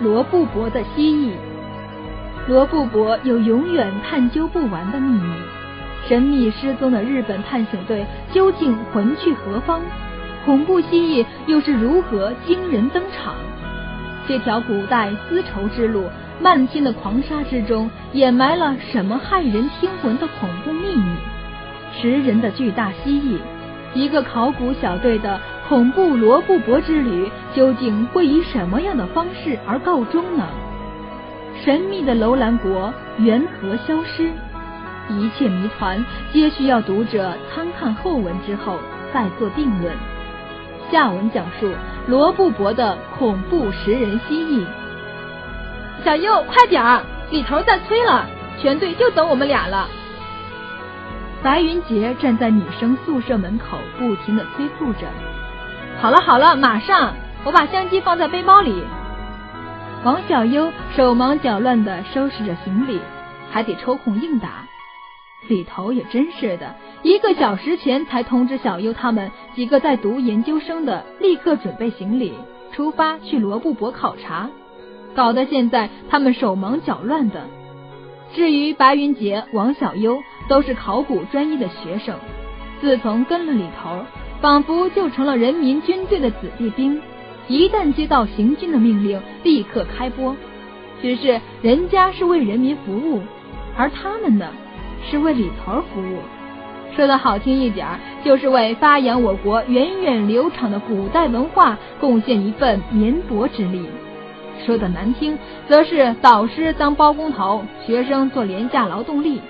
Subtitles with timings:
[0.00, 1.32] 罗布泊的蜥蜴。
[2.48, 5.32] 罗布泊有永远探究不完的秘密，
[6.08, 9.80] 神秘失踪的日本探险队究竟魂去何方？
[10.46, 13.34] 恐怖蜥蜴又是如何惊人登场？
[14.26, 16.04] 这条古代丝绸之路
[16.40, 21.04] 漫天的狂沙之中，掩埋了什么骇人听闻的恐怖秘密？
[21.92, 23.38] 食人的巨大蜥蜴，
[23.92, 25.38] 一个考古小队的
[25.70, 30.44] 恐怖罗布泊之旅，究竟会以什么样的方式而告终呢？
[31.62, 34.32] 神秘的楼兰国缘何消失？
[35.10, 38.80] 一切谜团皆需要读者参看后文之后
[39.14, 39.94] 再做定论。
[40.90, 41.70] 下文讲述
[42.08, 44.64] 罗布泊的恐怖食人蜥蜴。
[46.04, 48.26] 小优，快点儿，里头在催了，
[48.60, 49.86] 全队就等我们俩了。
[51.44, 55.06] 白云杰站在女生宿舍门口，不停的催促着。
[55.98, 58.82] 好了好了，马上，我把相机放在背包里。
[60.04, 63.00] 王小优手忙脚乱的收拾着行李，
[63.50, 64.66] 还得抽空应答。
[65.48, 72.34] 李头也真是的，一个小时前才通知小优他们几个在读研究生的，立刻准备行李
[72.72, 74.48] 出发去罗布泊考察，
[75.14, 77.42] 搞得现在他们手忙脚乱的。
[78.32, 82.14] 至于白云杰、王小优，都是考古专业的学生，
[82.80, 84.04] 自从跟了李头，
[84.40, 87.00] 仿佛就成了人民军队的子弟兵。
[87.48, 90.36] 一旦接到行军的命令，立刻开播。
[91.02, 93.20] 只是人家是为人民服务，
[93.76, 94.48] 而他们呢，
[95.10, 96.18] 是为里头服务。
[96.94, 97.86] 说的好听一点，
[98.24, 103.82] 就是为发扬我国源远流长的古代文化贡献一份绵薄之力；
[104.64, 109.40] 说的难听，则是导师当包工头，学生做廉价劳动力。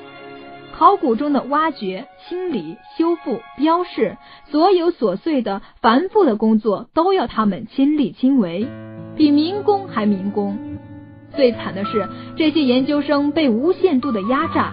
[0.81, 4.17] 考古中的挖掘、清理、修复、标示，
[4.51, 8.67] 所有琐碎的、繁复的工作都要他们亲力亲为，
[9.15, 10.57] 比民工还民工。
[11.37, 14.73] 最惨的是，这些研究生被无限度的压榨，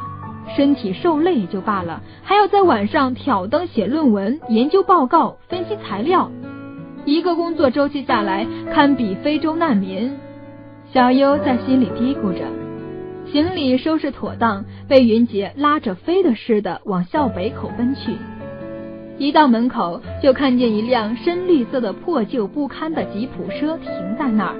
[0.55, 6.31] 身体受累就罢了，还要在晚上挑灯写论文、研究报告、分析材料，
[7.03, 10.17] 一个工作周期下来，堪比非洲难民。
[10.93, 12.45] 小优在心里嘀咕着。
[13.31, 18.15] 行李收拾妥当，被云杰拉着飞的似的往校北口奔去。
[19.17, 24.55] 一到门口，就看见一辆深绿色的破旧不堪的吉普车停在那儿，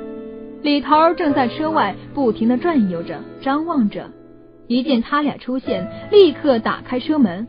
[0.63, 4.09] 李头正在车外不停的转悠着，张望着。
[4.67, 7.47] 一见他俩出现，立刻打开车门：“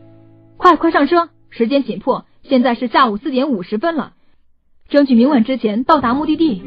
[0.55, 4.13] 快快上车，时间紧迫，现在是下午四点五十分了，
[4.87, 6.63] 争取明晚之前到达目的地。”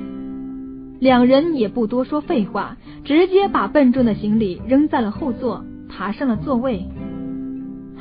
[1.02, 6.86] 两人也不多说废话，直接把笨重的行李扔在了后座，爬上了座位。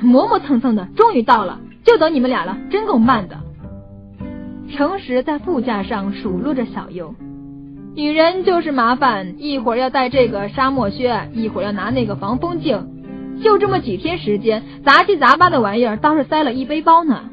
[0.03, 3.39] 磨磨蹭蹭的，终于到了，就等你们俩了，真够慢的。
[4.69, 7.15] 诚实在副驾上数落着小优，
[7.95, 12.87] 女人就是麻烦，一会儿要戴这个沙漠靴，一会儿要拿那个防风镜，
[13.41, 17.31] 就这么几天时间，杂七杂八的玩意儿倒是塞了一背包呢。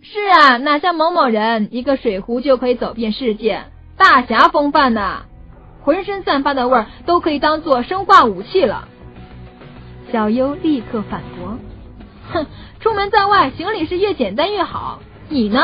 [0.00, 3.62] 是啊，哪像某某人，一个水壶就可以走遍世界。
[3.98, 5.24] 大侠风范呐，
[5.82, 8.88] 浑身散发的味儿都可以当做生化武器了。
[10.10, 11.58] 小优立刻反驳
[12.32, 12.46] ：“哼，
[12.80, 15.00] 出门在外，行李是越简单越好。
[15.28, 15.60] 你呢？”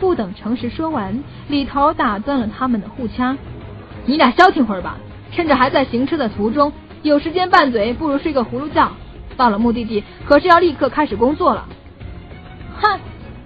[0.00, 3.36] 不等诚实说完，李头打断了他们的互掐
[4.06, 4.96] ：“你俩消停会儿吧，
[5.30, 6.72] 趁着还在行车的途中，
[7.02, 8.90] 有时间拌嘴，不如睡个葫芦觉。
[9.36, 11.68] 到了目的地，可是要立刻开始工作了。”
[12.80, 12.98] 哼，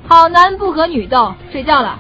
[0.07, 1.99] 好男不和女斗，睡觉了。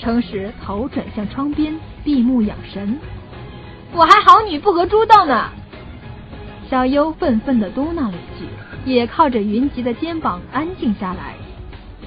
[0.00, 2.98] 诚实头转向窗边，闭目养神。
[3.92, 5.50] 我还好女不和猪斗呢。
[6.70, 8.46] 小优愤愤的嘟囔了一句，
[8.86, 11.34] 也靠着云集的肩膀安静下来。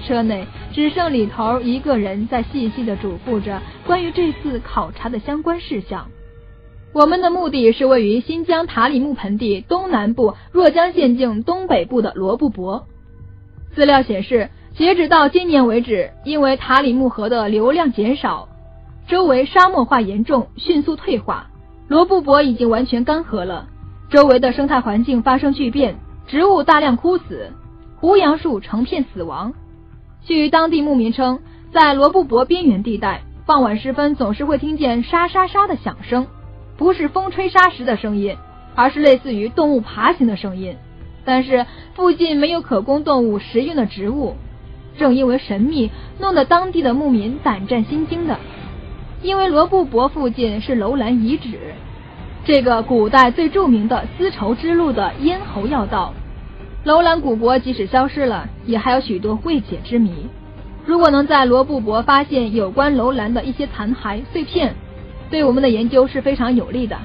[0.04, 6.10] 车内只剩李头一个人在细细的嘱咐着关于这次考察的相关事项。
[6.94, 12.88] 我们的目的是位于新疆塔里木盆地东南部若江县境东北部的罗布泊。
[13.76, 14.50] 资料显示。
[14.76, 18.50] 截止到今年为止，因为塔里木河的流量减少，
[19.08, 21.46] 周围沙漠化严重，迅速退化，
[21.88, 23.68] 罗布泊已经完全干涸了。
[24.10, 27.52] 周围的生态环境发生巨变，植物大量枯死，
[27.98, 29.54] 胡杨树成片死亡。
[30.26, 31.40] 据当地牧民称，
[31.72, 36.26] 在罗布泊边缘地带，傍晚时分总是会听见沙沙沙的响声，
[36.78, 38.36] 不是风吹沙石的声音，
[38.74, 40.76] 而是类似于动物爬行的声音。
[41.24, 44.36] 但是附近没有可供动物食用的植物。
[44.98, 48.38] 正因为神秘，弄得当地的牧民胆战心惊的。
[49.22, 51.58] 因为罗布泊附近是楼兰遗址，
[52.44, 56.14] 这个古代最著名的丝绸之路的咽喉要道。
[56.84, 60.12] 楼兰古国即使消失了，也还有许多未解之谜。
[60.86, 64.76] 如果能在罗布泊发现有关楼兰的一些残骸碎片，
[65.30, 66.98] 对我们的研究是非常有利的。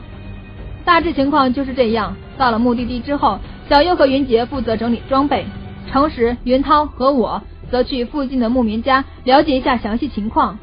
[0.85, 2.17] 大致情况就是这样。
[2.37, 3.39] 到了目的地之后，
[3.69, 5.47] 小优和云杰负责整理装备，
[5.89, 7.41] 诚实、云涛和我
[7.71, 10.59] 则去附近的牧民家了解一下详细情况。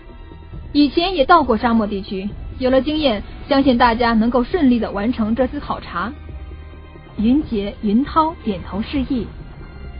[0.73, 2.29] 以前也到过沙漠地区，
[2.59, 6.11] 有了经验，相信大家能够顺利的完成这次考察。
[7.17, 9.25] 云杰、云涛点头示意，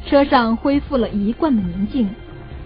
[0.05, 2.09] 车上恢复了一贯的宁静，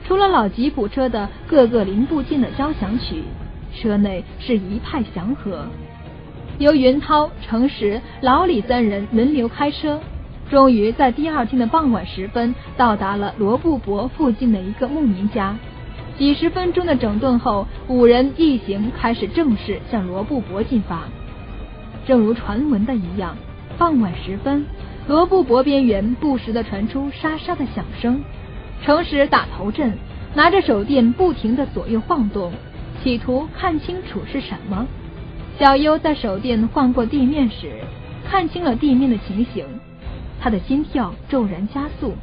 [0.08, 3.24] 除了老吉普车的各个零部件的交响曲，
[3.76, 5.68] 车内是一派祥和。
[6.58, 10.02] 由云涛、程实、老李三人轮流开车，
[10.50, 15.56] 终于在第二天的傍晚时分到达了罗布泊附近的一个牧民家。
[16.18, 21.04] 几十分钟的整顿后，五人一行开始正式向罗布泊进发。
[22.06, 23.38] 正如传闻的一样，
[23.78, 24.66] 傍晚时分，
[25.08, 28.22] 罗布泊边缘不时的传出沙沙的响声。
[28.84, 29.98] 诚实打头阵，
[30.34, 32.52] 拿着手电不停的左右晃动，
[33.04, 34.88] 企图看清楚是什么。
[35.60, 37.72] 小优在手电晃过地面时，
[38.26, 39.66] 看清了地面的情形，
[40.40, 42.14] 他的心跳骤然加速。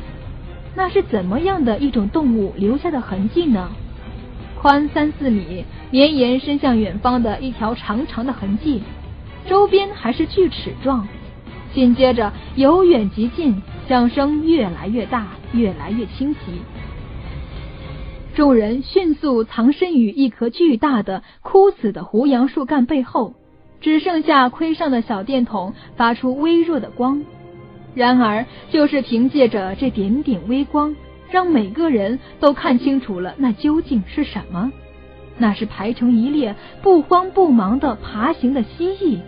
[0.75, 3.71] 那是怎么样的一种动物留下的痕迹呢？
[4.61, 8.83] 宽三四米、绵延伸向远方的一条长长的痕迹，
[9.47, 11.07] 周边还是锯齿状。
[11.75, 16.39] 紧接着由远及近，响声越来越大，越来越清晰。
[18.35, 23.35] 众人迅速藏身于一棵巨大的枯死的胡杨树干背后，
[23.81, 27.23] 只剩下盔上的小电筒发出微弱的光。
[27.97, 30.95] 然而，就是凭借着这点点微光，
[31.31, 34.71] 让每个人都看清楚了那究竟是什么。
[35.39, 39.21] 那是排成一列、不慌不忙的爬行的蜥蜴。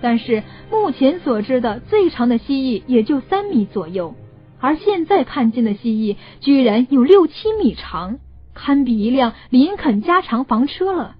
[0.00, 0.42] 但是
[0.72, 4.16] 目前所知的最长的蜥蜴也就三米左右，
[4.58, 8.18] 而现在看见的蜥蜴居然有六七米长。
[8.54, 11.16] 堪比一辆林肯加长房车了，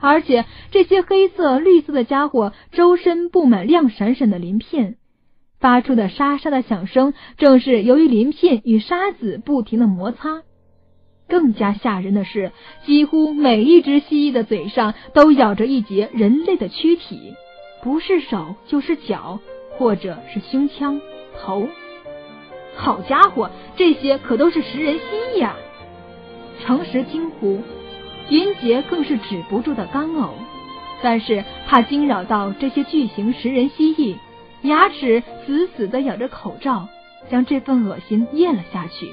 [0.00, 4.96] 而且这些黑色、绿色的家伙周身布满亮闪闪的鳞片，
[5.64, 10.42] 发出的沙沙的响声，正是由于鳞片与沙子不停的摩擦。
[11.26, 12.52] 更加吓人的是，
[12.84, 17.32] 几乎每一只蜥蜴的嘴上都咬着一截人类的躯体，
[17.82, 19.40] 不是手就是脚，
[19.78, 21.00] 或者是胸腔、
[21.40, 21.66] 头。
[22.76, 25.56] 好家伙，这些可都是食人蜥蜴啊！
[26.62, 27.62] 诚实惊呼，
[28.28, 30.28] 云杰更是止不住的干呕，
[31.02, 34.16] 但是怕惊扰到这些巨型食人蜥蜴，
[34.64, 36.88] 牙齿死死的咬着口罩，
[37.30, 39.10] 将这份恶心咽了下去。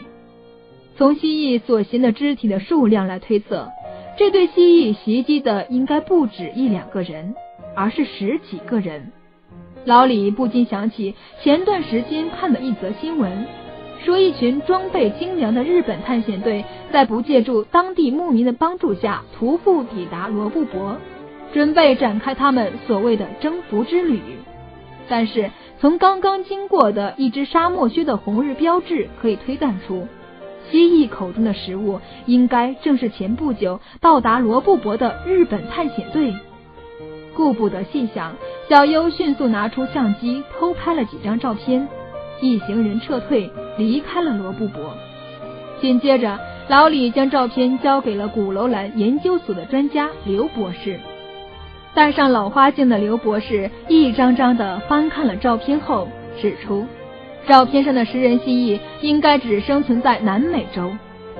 [0.98, 3.70] 从蜥蜴所行的肢体的数量来推测，
[4.18, 7.36] 这对蜥蜴袭击的应该不止一两个人，
[7.76, 9.12] 而是十几个人。
[9.84, 13.46] 老李不禁想起前段时间看的一则新闻。
[14.06, 16.64] 说，一群装备精良的日本探险队
[16.94, 20.96] 在不借助当地牧民的帮助下，徒步抵达罗布泊，
[21.52, 24.22] 准备展开他们所谓的征服之旅。
[25.10, 30.08] 但是，从刚刚经过的一只沙漠靴的红日标志可以推断出，
[30.70, 36.34] 蜥蜴口中的食物应该正是前不久到达罗布泊的日本探险队。
[37.36, 38.36] 顾不得细想，
[38.70, 41.88] 小优迅速拿出相机偷拍了几张照片。
[42.42, 44.94] 一行人撤退，离开了罗布泊。
[45.80, 46.40] 紧接着，
[46.70, 51.00] 老李将照片交给了古楼兰研究所的专家刘博士。
[51.94, 56.08] 戴上老花镜的刘博士一张张的翻看了照片后，
[56.40, 56.86] 指出，
[57.48, 60.90] 照片上的食人蜥蜴应该只生存在南美洲，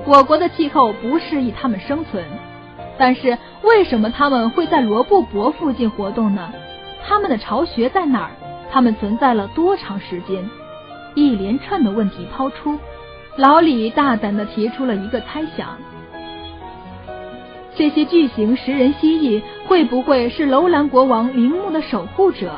[0.04, 2.22] 我国的气候不适宜它们生存。
[2.98, 6.52] 但是，为什么它们会在罗布泊附近活动呢？
[7.04, 8.30] 它们的巢穴在哪儿？
[8.70, 10.48] 它们存在了多长时间？
[11.14, 12.78] 一连串的问题抛出，
[13.36, 15.78] 老李大胆的提出了一个猜想：
[17.74, 22.52] 这些巨型食人蜥蜴会不会是楼兰国王陵墓的守护者？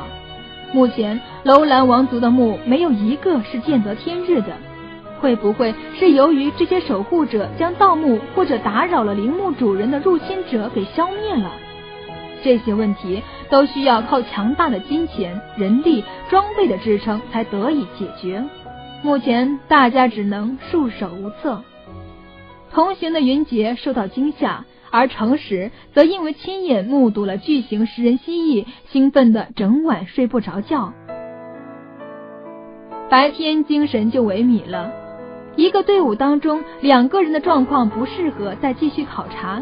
[0.73, 4.57] 目前楼兰王族的墓没有一个是见得天日的，
[5.21, 11.51] 会不会是由于这些守护者将盗墓或者打扰了陵墓主人的入侵者给消灭了？
[12.43, 18.43] 这些问题都需要靠强大的金钱、人力、装备的支撑才得以解决。
[19.01, 21.61] 目前大家只能束手无策。
[22.71, 30.93] 同行的云杰受到惊吓，而诚实则因为亲眼目睹了巨型食人蜥蜴，兴奋的整晚睡不着觉。
[33.09, 34.93] 白天精神就萎靡了。
[35.57, 39.61] 一个队伍当中，两个人的状况不适合再继续考察。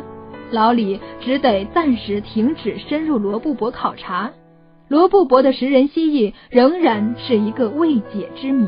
[0.52, 4.32] 老李只得暂时停止深入罗布泊考察，
[4.88, 8.68] 罗布泊的食人蜥蜴仍然是一个未解之谜。